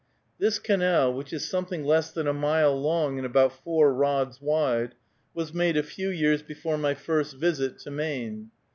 [0.39, 4.95] This canal, which is something less than a mile long and about four rods wide,
[5.35, 8.49] was made a few years before my first visit to Maine.